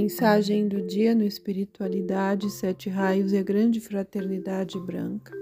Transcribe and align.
Mensagem 0.00 0.68
do 0.68 0.80
dia 0.80 1.12
no 1.12 1.24
Espiritualidade, 1.24 2.48
Sete 2.50 2.88
Raios 2.88 3.32
e 3.32 3.36
a 3.36 3.42
Grande 3.42 3.80
Fraternidade 3.80 4.78
Branca. 4.78 5.32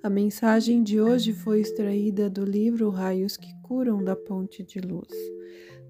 A 0.00 0.08
mensagem 0.08 0.84
de 0.84 1.00
hoje 1.00 1.32
foi 1.32 1.62
extraída 1.62 2.30
do 2.30 2.44
livro 2.44 2.90
Raios 2.90 3.36
que 3.36 3.52
Curam 3.60 4.04
da 4.04 4.14
Ponte 4.14 4.62
de 4.62 4.78
Luz. 4.78 5.12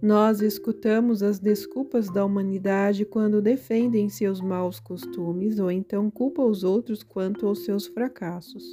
Nós 0.01 0.41
escutamos 0.41 1.23
as 1.23 1.39
desculpas 1.39 2.11
da 2.11 2.25
humanidade 2.25 3.05
quando 3.05 3.43
defendem 3.43 4.09
seus 4.09 4.41
maus 4.41 4.81
costumes 4.81 5.59
ou 5.59 5.71
então 5.71 6.11
culpa 6.11 6.43
os 6.43 6.65
outros 6.65 7.03
quanto 7.03 7.47
aos 7.47 7.67
seus 7.67 7.87
fracassos. 7.87 8.65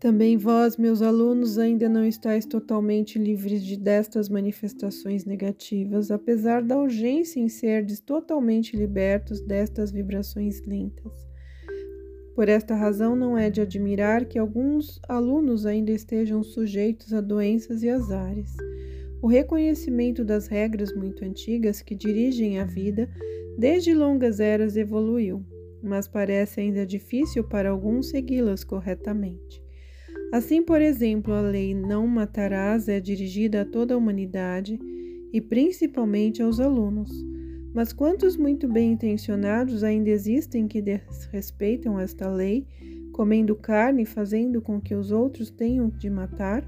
Também 0.00 0.38
vós, 0.38 0.78
meus 0.78 1.02
alunos, 1.02 1.58
ainda 1.58 1.86
não 1.86 2.06
estáis 2.06 2.46
totalmente 2.46 3.18
livres 3.18 3.62
de 3.62 3.76
destas 3.76 4.30
manifestações 4.30 5.26
negativas, 5.26 6.10
apesar 6.10 6.62
da 6.62 6.78
urgência 6.78 7.38
em 7.38 7.50
serdes 7.50 8.00
totalmente 8.00 8.74
libertos 8.74 9.42
destas 9.42 9.92
vibrações 9.92 10.62
lentas. 10.64 11.12
Por 12.34 12.48
esta 12.48 12.74
razão, 12.74 13.14
não 13.14 13.36
é 13.36 13.50
de 13.50 13.60
admirar 13.60 14.24
que 14.24 14.38
alguns 14.38 14.98
alunos 15.06 15.66
ainda 15.66 15.90
estejam 15.90 16.42
sujeitos 16.42 17.12
a 17.12 17.20
doenças 17.20 17.82
e 17.82 17.90
azares. 17.90 18.56
O 19.20 19.26
reconhecimento 19.26 20.24
das 20.24 20.46
regras 20.46 20.94
muito 20.96 21.22
antigas 21.26 21.82
que 21.82 21.94
dirigem 21.94 22.58
a 22.58 22.64
vida 22.64 23.06
desde 23.58 23.92
longas 23.92 24.40
eras 24.40 24.78
evoluiu, 24.78 25.44
mas 25.82 26.08
parece 26.08 26.62
ainda 26.62 26.86
difícil 26.86 27.44
para 27.44 27.68
alguns 27.68 28.08
segui-las 28.08 28.64
corretamente. 28.64 29.62
Assim, 30.32 30.62
por 30.62 30.80
exemplo, 30.80 31.34
a 31.34 31.40
lei 31.40 31.74
não 31.74 32.06
matarás 32.06 32.88
é 32.88 33.00
dirigida 33.00 33.62
a 33.62 33.64
toda 33.64 33.94
a 33.94 33.96
humanidade 33.96 34.78
e 35.32 35.40
principalmente 35.40 36.40
aos 36.40 36.60
alunos. 36.60 37.10
Mas 37.74 37.92
quantos 37.92 38.36
muito 38.36 38.68
bem 38.68 38.92
intencionados 38.92 39.82
ainda 39.82 40.08
existem 40.08 40.68
que 40.68 40.80
desrespeitam 40.80 41.98
esta 41.98 42.28
lei, 42.28 42.64
comendo 43.12 43.56
carne 43.56 44.02
e 44.02 44.06
fazendo 44.06 44.62
com 44.62 44.80
que 44.80 44.94
os 44.94 45.10
outros 45.10 45.50
tenham 45.50 45.88
de 45.88 46.08
matar? 46.08 46.64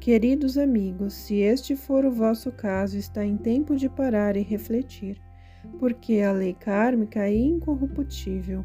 Queridos 0.00 0.58
amigos, 0.58 1.14
se 1.14 1.36
este 1.36 1.76
for 1.76 2.04
o 2.04 2.10
vosso 2.10 2.50
caso, 2.50 2.98
está 2.98 3.24
em 3.24 3.36
tempo 3.36 3.76
de 3.76 3.88
parar 3.88 4.36
e 4.36 4.42
refletir, 4.42 5.16
porque 5.78 6.20
a 6.20 6.32
lei 6.32 6.54
kármica 6.54 7.20
é 7.20 7.34
incorruptível 7.34 8.64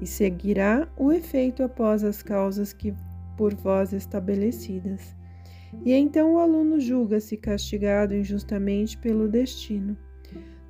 e 0.00 0.06
seguirá 0.06 0.88
o 0.96 1.12
efeito 1.12 1.62
após 1.62 2.02
as 2.04 2.22
causas 2.22 2.72
que 2.72 2.94
por 3.38 3.54
vós 3.54 3.92
estabelecidas. 3.92 5.16
E 5.84 5.92
então 5.92 6.34
o 6.34 6.38
aluno 6.38 6.80
julga-se 6.80 7.36
castigado 7.36 8.14
injustamente 8.14 8.98
pelo 8.98 9.28
destino. 9.28 9.96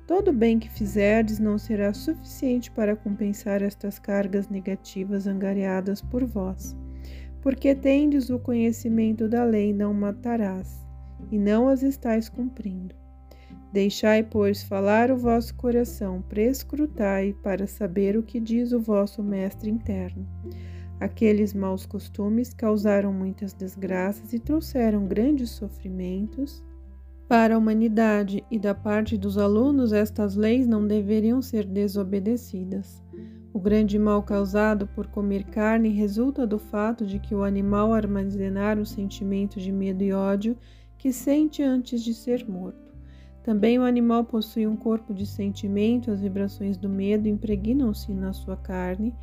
Todo 0.05 0.31
bem 0.31 0.59
que 0.59 0.69
fizerdes 0.69 1.39
não 1.39 1.57
será 1.57 1.93
suficiente 1.93 2.69
para 2.71 2.95
compensar 2.95 3.61
estas 3.61 3.97
cargas 3.97 4.47
negativas 4.49 5.27
angariadas 5.27 6.01
por 6.01 6.25
vós, 6.25 6.75
porque 7.41 7.73
tendes 7.75 8.29
o 8.29 8.39
conhecimento 8.39 9.27
da 9.27 9.43
lei 9.43 9.73
não 9.73 9.93
matarás, 9.93 10.85
e 11.31 11.37
não 11.37 11.67
as 11.67 11.83
estáis 11.83 12.27
cumprindo. 12.27 12.95
Deixai, 13.71 14.23
pois, 14.23 14.63
falar 14.63 15.11
o 15.11 15.17
vosso 15.17 15.53
coração, 15.55 16.23
prescrutai 16.23 17.35
para 17.43 17.67
saber 17.67 18.17
o 18.17 18.23
que 18.23 18.39
diz 18.39 18.71
o 18.71 18.79
vosso 18.79 19.21
mestre 19.21 19.69
interno 19.69 20.27
Aqueles 20.99 21.53
maus 21.53 21.85
costumes 21.85 22.53
causaram 22.53 23.13
muitas 23.13 23.53
desgraças 23.53 24.33
e 24.33 24.39
trouxeram 24.39 25.05
grandes 25.05 25.51
sofrimentos 25.51 26.63
para 27.29 27.53
a 27.53 27.57
humanidade, 27.59 28.43
e 28.49 28.57
da 28.57 28.73
parte 28.73 29.15
dos 29.15 29.37
alunos, 29.37 29.93
estas 29.93 30.35
leis 30.35 30.65
não 30.65 30.87
deveriam 30.87 31.43
ser 31.43 31.63
desobedecidas. 31.63 33.03
O 33.53 33.59
grande 33.59 33.99
mal 33.99 34.23
causado 34.23 34.87
por 34.87 35.05
comer 35.07 35.43
carne 35.43 35.89
resulta 35.89 36.47
do 36.47 36.57
fato 36.57 37.05
de 37.05 37.19
que 37.19 37.35
o 37.35 37.43
animal 37.43 37.93
armazenar 37.93 38.79
o 38.79 38.85
sentimento 38.85 39.59
de 39.59 39.71
medo 39.71 40.03
e 40.03 40.11
ódio 40.11 40.57
que 40.97 41.13
sente 41.13 41.61
antes 41.61 42.03
de 42.03 42.15
ser 42.15 42.49
morto. 42.49 42.93
Também 43.43 43.77
o 43.77 43.83
animal 43.83 44.25
possui 44.25 44.65
um 44.65 44.75
corpo 44.75 45.13
de 45.13 45.25
sentimento, 45.25 46.11
as 46.11 46.21
vibrações 46.21 46.77
do 46.77 46.89
medo 46.89 47.27
impregnam-se 47.27 48.11
na 48.11 48.33
sua 48.33 48.57
carne 48.57 49.13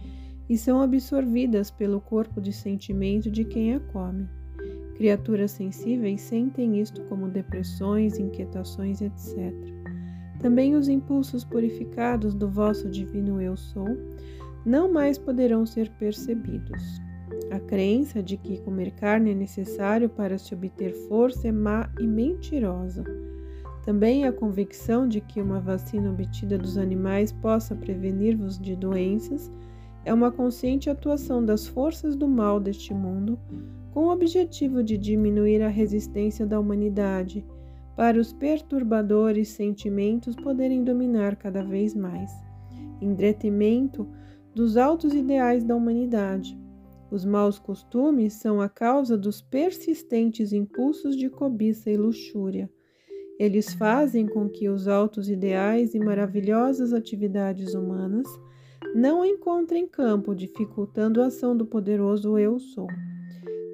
e 0.48 0.56
são 0.56 0.80
absorvidas 0.80 1.70
pelo 1.70 2.00
corpo 2.00 2.40
de 2.40 2.52
sentimento 2.52 3.30
de 3.30 3.44
quem 3.44 3.74
a 3.74 3.80
come. 3.80 4.28
Criaturas 4.96 5.50
sensíveis 5.50 6.22
sentem 6.22 6.80
isto 6.80 7.02
como 7.04 7.28
depressões, 7.28 8.18
inquietações, 8.18 9.02
etc. 9.02 9.52
Também 10.40 10.74
os 10.74 10.88
impulsos 10.88 11.44
purificados 11.44 12.34
do 12.34 12.48
vosso 12.48 12.88
divino 12.88 13.40
Eu 13.40 13.56
Sou 13.56 13.96
não 14.64 14.92
mais 14.92 15.16
poderão 15.16 15.64
ser 15.64 15.90
percebidos. 15.90 17.00
A 17.50 17.60
crença 17.60 18.22
de 18.22 18.36
que 18.36 18.58
comer 18.62 18.90
carne 18.92 19.30
é 19.30 19.34
necessário 19.34 20.08
para 20.08 20.38
se 20.38 20.54
obter 20.54 20.92
força 21.08 21.46
é 21.46 21.52
má 21.52 21.88
e 22.00 22.06
mentirosa. 22.06 23.04
Também 23.84 24.24
a 24.24 24.32
convicção 24.32 25.06
de 25.06 25.20
que 25.20 25.40
uma 25.40 25.60
vacina 25.60 26.10
obtida 26.10 26.58
dos 26.58 26.76
animais 26.76 27.30
possa 27.30 27.74
prevenir-vos 27.76 28.58
de 28.58 28.74
doenças 28.74 29.50
é 30.06 30.14
uma 30.14 30.30
consciente 30.30 30.88
atuação 30.88 31.44
das 31.44 31.66
forças 31.66 32.14
do 32.14 32.28
mal 32.28 32.60
deste 32.60 32.94
mundo 32.94 33.36
com 33.92 34.04
o 34.04 34.12
objetivo 34.12 34.80
de 34.80 34.96
diminuir 34.96 35.60
a 35.60 35.68
resistência 35.68 36.46
da 36.46 36.60
humanidade 36.60 37.44
para 37.96 38.16
os 38.16 38.32
perturbadores 38.32 39.48
sentimentos 39.48 40.36
poderem 40.36 40.84
dominar 40.84 41.34
cada 41.34 41.64
vez 41.64 41.92
mais, 41.92 42.30
em 43.00 43.14
detrimento 43.14 44.06
dos 44.54 44.76
altos 44.76 45.12
ideais 45.12 45.64
da 45.64 45.74
humanidade. 45.74 46.56
Os 47.10 47.24
maus 47.24 47.58
costumes 47.58 48.34
são 48.34 48.60
a 48.60 48.68
causa 48.68 49.18
dos 49.18 49.40
persistentes 49.40 50.52
impulsos 50.52 51.16
de 51.16 51.28
cobiça 51.28 51.90
e 51.90 51.96
luxúria. 51.96 52.70
Eles 53.40 53.74
fazem 53.74 54.24
com 54.26 54.48
que 54.48 54.68
os 54.68 54.86
altos 54.86 55.28
ideais 55.28 55.94
e 55.94 55.98
maravilhosas 55.98 56.92
atividades 56.92 57.74
humanas 57.74 58.28
não 58.94 59.24
encontrem 59.24 59.86
campo, 59.86 60.34
dificultando 60.34 61.20
a 61.20 61.26
ação 61.26 61.56
do 61.56 61.66
poderoso 61.66 62.38
Eu 62.38 62.58
Sou. 62.58 62.86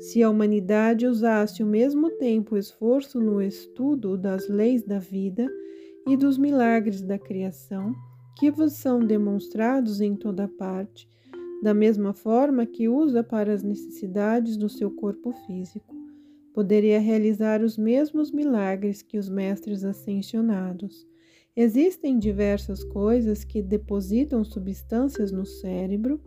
Se 0.00 0.22
a 0.22 0.28
humanidade 0.28 1.06
usasse 1.06 1.62
ao 1.62 1.68
mesmo 1.68 2.10
tempo 2.10 2.56
esforço 2.56 3.20
no 3.20 3.40
estudo 3.40 4.16
das 4.16 4.48
leis 4.48 4.82
da 4.82 4.98
vida 4.98 5.48
e 6.06 6.16
dos 6.16 6.36
milagres 6.36 7.00
da 7.00 7.18
criação, 7.18 7.94
que 8.36 8.50
vos 8.50 8.72
são 8.72 8.98
demonstrados 8.98 10.00
em 10.00 10.16
toda 10.16 10.48
parte, 10.48 11.08
da 11.62 11.72
mesma 11.72 12.12
forma 12.12 12.66
que 12.66 12.88
usa 12.88 13.22
para 13.22 13.52
as 13.52 13.62
necessidades 13.62 14.56
do 14.56 14.68
seu 14.68 14.90
corpo 14.90 15.32
físico, 15.46 15.94
poderia 16.52 16.98
realizar 16.98 17.62
os 17.62 17.78
mesmos 17.78 18.32
milagres 18.32 19.00
que 19.02 19.16
os 19.16 19.28
mestres 19.28 19.84
ascensionados 19.84 21.06
Existem 21.54 22.18
diversas 22.18 22.82
coisas 22.82 23.44
que 23.44 23.60
depositam 23.60 24.42
substâncias 24.42 25.30
no 25.30 25.44
cérebro 25.44 26.18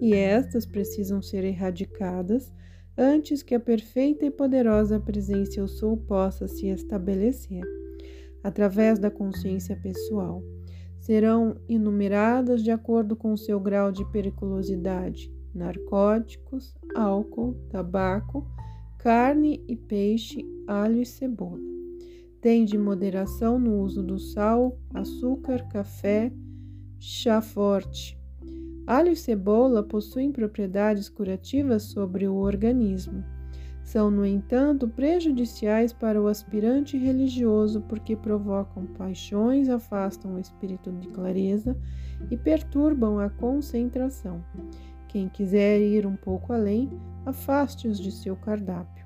e 0.00 0.14
estas 0.14 0.64
precisam 0.64 1.20
ser 1.20 1.44
erradicadas 1.44 2.50
antes 2.96 3.42
que 3.42 3.54
a 3.54 3.60
perfeita 3.60 4.24
e 4.24 4.30
poderosa 4.30 4.98
presença 4.98 5.60
Eu 5.60 5.68
Sou 5.68 5.98
possa 5.98 6.48
se 6.48 6.66
estabelecer, 6.68 7.62
através 8.42 8.98
da 8.98 9.10
consciência 9.10 9.76
pessoal. 9.76 10.42
Serão 10.98 11.60
enumeradas 11.68 12.62
de 12.62 12.70
acordo 12.70 13.14
com 13.14 13.34
o 13.34 13.38
seu 13.38 13.60
grau 13.60 13.92
de 13.92 14.04
periculosidade: 14.10 15.30
narcóticos, 15.54 16.74
álcool, 16.94 17.54
tabaco, 17.68 18.46
carne 18.98 19.62
e 19.68 19.76
peixe, 19.76 20.42
alho 20.66 21.02
e 21.02 21.06
cebola. 21.06 21.79
Tende 22.40 22.78
moderação 22.78 23.58
no 23.58 23.82
uso 23.82 24.02
do 24.02 24.18
sal, 24.18 24.78
açúcar, 24.94 25.68
café, 25.68 26.32
chá 26.98 27.42
forte. 27.42 28.18
Alho 28.86 29.12
e 29.12 29.16
cebola 29.16 29.82
possuem 29.82 30.32
propriedades 30.32 31.10
curativas 31.10 31.82
sobre 31.82 32.26
o 32.26 32.36
organismo. 32.36 33.22
São, 33.84 34.10
no 34.10 34.24
entanto, 34.24 34.88
prejudiciais 34.88 35.92
para 35.92 36.20
o 36.20 36.28
aspirante 36.28 36.96
religioso 36.96 37.82
porque 37.82 38.16
provocam 38.16 38.86
paixões, 38.86 39.68
afastam 39.68 40.36
o 40.36 40.38
espírito 40.38 40.90
de 40.92 41.08
clareza 41.08 41.76
e 42.30 42.38
perturbam 42.38 43.18
a 43.18 43.28
concentração. 43.28 44.42
Quem 45.08 45.28
quiser 45.28 45.78
ir 45.78 46.06
um 46.06 46.16
pouco 46.16 46.54
além, 46.54 46.88
afaste-os 47.26 48.00
de 48.00 48.10
seu 48.10 48.34
cardápio. 48.34 49.04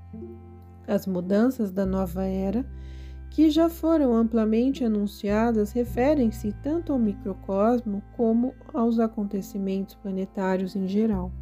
As 0.87 1.05
mudanças 1.05 1.73
da 1.73 1.85
nova 1.85 2.25
era 2.25 2.65
que 3.31 3.51
já 3.51 3.69
foram 3.69 4.15
amplamente 4.15 4.85
anunciadas 4.85 5.73
referem-se 5.73 6.53
tanto 6.63 6.93
ao 6.93 6.99
microcosmo 6.99 8.03
como 8.17 8.55
aos 8.73 8.99
acontecimentos 8.99 9.95
planetários 9.97 10.77
em 10.77 10.87
geral. 10.87 11.33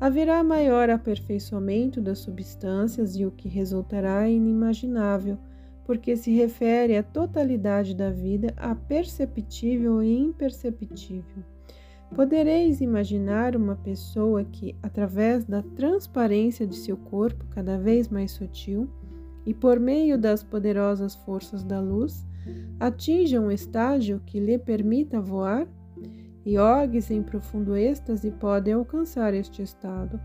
Haverá 0.00 0.44
maior 0.44 0.90
aperfeiçoamento 0.90 2.00
das 2.00 2.20
substâncias 2.20 3.16
e 3.16 3.26
o 3.26 3.30
que 3.32 3.48
resultará 3.48 4.28
é 4.28 4.32
inimaginável, 4.32 5.36
porque 5.84 6.16
se 6.16 6.30
refere 6.30 6.96
à 6.96 7.02
totalidade 7.02 7.94
da 7.94 8.10
vida, 8.10 8.52
a 8.56 8.74
perceptível 8.74 10.02
e 10.02 10.16
imperceptível. 10.16 11.42
Podereis 12.14 12.80
imaginar 12.80 13.56
uma 13.56 13.76
pessoa 13.76 14.44
que, 14.44 14.76
através 14.82 15.44
da 15.44 15.62
transparência 15.62 16.66
de 16.66 16.76
seu 16.76 16.96
corpo 16.96 17.44
cada 17.50 17.76
vez 17.76 18.08
mais 18.08 18.30
sutil 18.30 18.88
e 19.48 19.54
por 19.54 19.80
meio 19.80 20.18
das 20.18 20.42
poderosas 20.42 21.14
forças 21.14 21.64
da 21.64 21.80
luz, 21.80 22.22
atinja 22.78 23.40
um 23.40 23.50
estágio 23.50 24.20
que 24.26 24.38
lhe 24.38 24.58
permita 24.58 25.22
voar? 25.22 25.66
Iogues 26.46 27.10
em 27.10 27.22
profundo 27.22 27.74
êxtase 27.74 28.30
podem 28.30 28.74
alcançar 28.74 29.32
este 29.32 29.62
estado. 29.62 30.20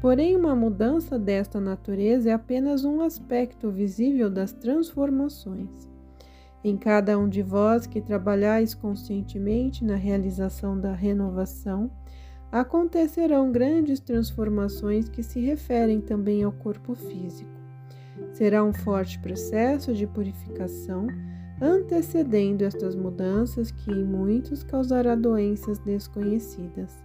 Porém, 0.00 0.34
uma 0.34 0.56
mudança 0.56 1.18
desta 1.18 1.60
natureza 1.60 2.30
é 2.30 2.32
apenas 2.32 2.86
um 2.86 3.02
aspecto 3.02 3.70
visível 3.70 4.30
das 4.30 4.50
transformações. 4.50 5.68
Em 6.64 6.74
cada 6.78 7.18
um 7.18 7.28
de 7.28 7.42
vós 7.42 7.86
que 7.86 8.00
trabalhais 8.00 8.72
conscientemente 8.72 9.84
na 9.84 9.96
realização 9.96 10.80
da 10.80 10.94
renovação, 10.94 11.90
acontecerão 12.50 13.52
grandes 13.52 14.00
transformações 14.00 15.06
que 15.06 15.22
se 15.22 15.38
referem 15.38 16.00
também 16.00 16.42
ao 16.42 16.52
corpo 16.52 16.94
físico. 16.94 17.63
Será 18.32 18.64
um 18.64 18.72
forte 18.72 19.18
processo 19.18 19.92
de 19.94 20.06
purificação 20.06 21.06
antecedendo 21.60 22.62
estas 22.62 22.94
mudanças 22.94 23.70
que 23.70 23.90
em 23.90 24.04
muitos 24.04 24.62
causará 24.62 25.14
doenças 25.14 25.78
desconhecidas. 25.78 27.04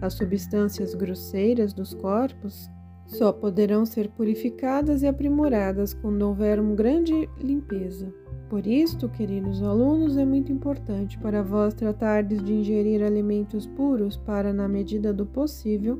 As 0.00 0.14
substâncias 0.14 0.94
grosseiras 0.94 1.72
dos 1.72 1.94
corpos 1.94 2.68
só 3.06 3.32
poderão 3.32 3.86
ser 3.86 4.08
purificadas 4.10 5.02
e 5.02 5.06
aprimoradas 5.06 5.94
quando 5.94 6.22
houver 6.22 6.60
uma 6.60 6.74
grande 6.74 7.28
limpeza. 7.40 8.12
Por 8.50 8.66
isto, 8.66 9.08
queridos 9.08 9.62
alunos, 9.62 10.16
é 10.16 10.24
muito 10.24 10.52
importante 10.52 11.18
para 11.18 11.42
vós 11.42 11.74
tratardes 11.74 12.42
de 12.42 12.52
ingerir 12.54 13.02
alimentos 13.02 13.66
puros 13.66 14.16
para, 14.16 14.52
na 14.52 14.68
medida 14.68 15.12
do 15.12 15.26
possível, 15.26 15.98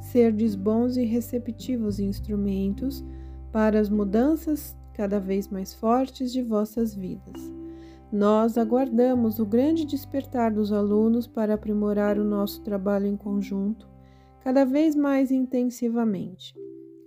serdes 0.00 0.54
bons 0.54 0.96
e 0.96 1.04
receptivos 1.04 1.98
instrumentos 1.98 3.04
para 3.52 3.78
as 3.78 3.88
mudanças 3.88 4.76
cada 4.94 5.18
vez 5.20 5.48
mais 5.48 5.72
fortes 5.72 6.32
de 6.32 6.42
vossas 6.42 6.94
vidas. 6.94 7.40
Nós 8.10 8.56
aguardamos 8.56 9.38
o 9.38 9.46
grande 9.46 9.84
despertar 9.84 10.50
dos 10.52 10.72
alunos 10.72 11.26
para 11.26 11.54
aprimorar 11.54 12.18
o 12.18 12.24
nosso 12.24 12.62
trabalho 12.62 13.06
em 13.06 13.16
conjunto 13.16 13.86
cada 14.40 14.64
vez 14.64 14.94
mais 14.94 15.30
intensivamente. 15.30 16.54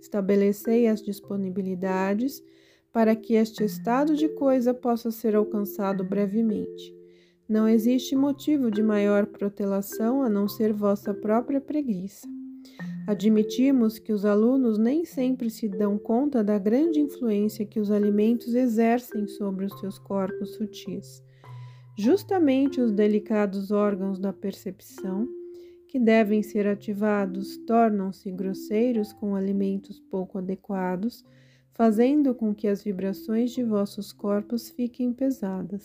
Estabelecei 0.00 0.86
as 0.86 1.02
disponibilidades 1.02 2.42
para 2.92 3.16
que 3.16 3.34
este 3.34 3.64
estado 3.64 4.14
de 4.14 4.28
coisa 4.28 4.72
possa 4.72 5.10
ser 5.10 5.34
alcançado 5.34 6.04
brevemente. 6.04 6.94
Não 7.48 7.68
existe 7.68 8.14
motivo 8.14 8.70
de 8.70 8.82
maior 8.82 9.26
protelação 9.26 10.22
a 10.22 10.28
não 10.28 10.46
ser 10.46 10.72
vossa 10.72 11.12
própria 11.12 11.60
preguiça. 11.60 12.28
Admitimos 13.06 13.98
que 13.98 14.12
os 14.12 14.24
alunos 14.24 14.78
nem 14.78 15.04
sempre 15.04 15.50
se 15.50 15.68
dão 15.68 15.98
conta 15.98 16.42
da 16.44 16.56
grande 16.56 17.00
influência 17.00 17.66
que 17.66 17.80
os 17.80 17.90
alimentos 17.90 18.54
exercem 18.54 19.26
sobre 19.26 19.64
os 19.64 19.78
seus 19.80 19.98
corpos 19.98 20.54
sutis. 20.54 21.22
Justamente 21.98 22.80
os 22.80 22.92
delicados 22.92 23.72
órgãos 23.72 24.18
da 24.18 24.32
percepção, 24.32 25.28
que 25.88 25.98
devem 25.98 26.42
ser 26.42 26.66
ativados, 26.66 27.58
tornam-se 27.66 28.30
grosseiros 28.30 29.12
com 29.12 29.34
alimentos 29.34 29.98
pouco 29.98 30.38
adequados, 30.38 31.24
fazendo 31.74 32.34
com 32.34 32.54
que 32.54 32.68
as 32.68 32.82
vibrações 32.84 33.50
de 33.50 33.64
vossos 33.64 34.12
corpos 34.12 34.70
fiquem 34.70 35.12
pesadas. 35.12 35.84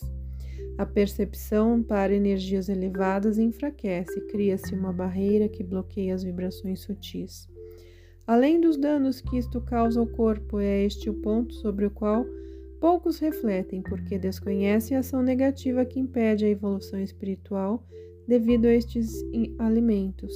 A 0.77 0.85
percepção 0.85 1.81
para 1.81 2.13
energias 2.13 2.69
elevadas 2.69 3.39
enfraquece, 3.39 4.21
cria-se 4.27 4.75
uma 4.75 4.93
barreira 4.93 5.49
que 5.49 5.63
bloqueia 5.63 6.13
as 6.13 6.23
vibrações 6.23 6.81
sutis. 6.81 7.49
Além 8.27 8.61
dos 8.61 8.77
danos 8.77 9.19
que 9.19 9.37
isto 9.37 9.59
causa 9.59 9.99
ao 9.99 10.05
corpo, 10.05 10.59
é 10.59 10.83
este 10.83 11.09
o 11.09 11.15
ponto 11.15 11.53
sobre 11.55 11.85
o 11.85 11.89
qual 11.89 12.25
poucos 12.79 13.17
refletem, 13.17 13.81
porque 13.81 14.19
desconhecem 14.19 14.95
a 14.95 14.99
ação 14.99 15.23
negativa 15.23 15.83
que 15.83 15.99
impede 15.99 16.45
a 16.45 16.49
evolução 16.49 16.99
espiritual 16.99 17.83
devido 18.27 18.65
a 18.65 18.73
estes 18.73 19.23
alimentos. 19.57 20.31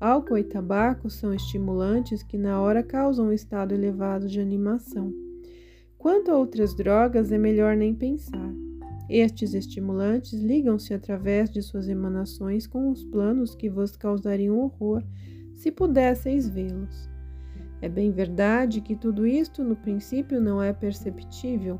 Álcool 0.00 0.38
e 0.38 0.44
tabaco 0.44 1.08
são 1.08 1.32
estimulantes 1.32 2.24
que 2.24 2.36
na 2.36 2.60
hora 2.60 2.82
causam 2.82 3.26
um 3.26 3.32
estado 3.32 3.72
elevado 3.72 4.26
de 4.26 4.40
animação. 4.40 5.12
Quanto 5.96 6.32
a 6.32 6.36
outras 6.36 6.74
drogas, 6.74 7.30
é 7.30 7.38
melhor 7.38 7.76
nem 7.76 7.94
pensar. 7.94 8.61
Estes 9.14 9.52
estimulantes 9.52 10.32
ligam-se 10.32 10.94
através 10.94 11.50
de 11.50 11.60
suas 11.60 11.86
emanações 11.86 12.66
com 12.66 12.90
os 12.90 13.04
planos 13.04 13.54
que 13.54 13.68
vos 13.68 13.94
causariam 13.94 14.58
horror 14.58 15.04
se 15.54 15.70
pudesseis 15.70 16.48
vê-los. 16.48 17.10
É 17.82 17.90
bem 17.90 18.10
verdade 18.10 18.80
que 18.80 18.96
tudo 18.96 19.26
isto 19.26 19.62
no 19.62 19.76
princípio 19.76 20.40
não 20.40 20.62
é 20.62 20.72
perceptível, 20.72 21.78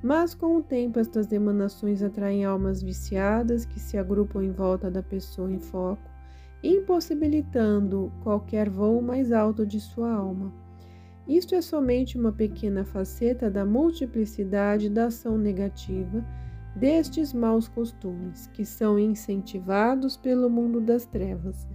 mas 0.00 0.32
com 0.32 0.58
o 0.58 0.62
tempo 0.62 1.00
estas 1.00 1.32
emanações 1.32 2.04
atraem 2.04 2.44
almas 2.44 2.80
viciadas 2.80 3.64
que 3.64 3.80
se 3.80 3.98
agrupam 3.98 4.44
em 4.44 4.52
volta 4.52 4.88
da 4.88 5.02
pessoa 5.02 5.50
em 5.50 5.58
foco, 5.58 6.08
impossibilitando 6.62 8.12
qualquer 8.22 8.70
voo 8.70 9.02
mais 9.02 9.32
alto 9.32 9.66
de 9.66 9.80
sua 9.80 10.12
alma. 10.12 10.54
Isto 11.26 11.56
é 11.56 11.60
somente 11.60 12.16
uma 12.16 12.30
pequena 12.30 12.84
faceta 12.84 13.50
da 13.50 13.66
multiplicidade 13.66 14.88
da 14.88 15.06
ação 15.06 15.36
negativa 15.36 16.24
destes 16.74 17.32
maus 17.32 17.68
costumes 17.68 18.46
que 18.48 18.64
são 18.64 18.98
incentivados 18.98 20.16
pelo 20.16 20.48
mundo 20.48 20.80
das 20.80 21.04
trevas 21.04 21.66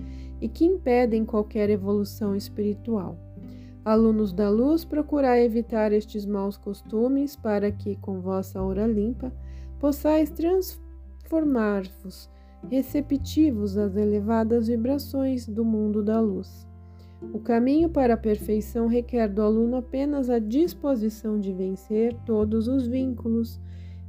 e 0.41 0.47
que 0.47 0.65
impedem 0.65 1.25
qualquer 1.25 1.69
evolução 1.69 2.35
espiritual. 2.35 3.17
Alunos 3.83 4.33
da 4.33 4.49
luz, 4.49 4.83
procurai 4.83 5.43
evitar 5.43 5.91
estes 5.91 6.25
maus 6.25 6.57
costumes 6.57 7.35
para 7.35 7.71
que, 7.71 7.95
com 7.97 8.19
vossa 8.19 8.59
aura 8.59 8.87
limpa, 8.87 9.31
possais 9.79 10.31
transformar-vos 10.31 12.27
receptivos 12.67 13.77
às 13.77 13.95
elevadas 13.95 14.67
vibrações 14.67 15.47
do 15.47 15.63
mundo 15.63 16.03
da 16.03 16.19
luz. 16.19 16.67
O 17.33 17.39
caminho 17.39 17.89
para 17.89 18.15
a 18.15 18.17
perfeição 18.17 18.87
requer 18.87 19.27
do 19.27 19.41
aluno 19.41 19.77
apenas 19.77 20.29
a 20.29 20.39
disposição 20.39 21.39
de 21.39 21.53
vencer 21.53 22.15
todos 22.25 22.67
os 22.67 22.87
vínculos 22.87 23.59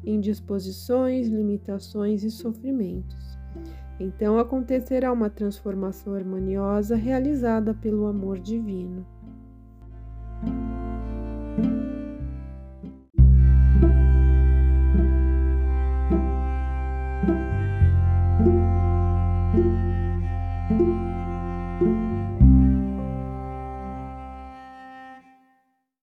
indisposições, 0.07 1.29
limitações 1.29 2.23
e 2.23 2.31
sofrimentos. 2.31 3.37
Então 3.99 4.39
acontecerá 4.39 5.13
uma 5.13 5.29
transformação 5.29 6.15
harmoniosa 6.15 6.97
realizada 6.97 7.75
pelo 7.75 8.07
amor 8.07 8.39
divino. 8.39 9.07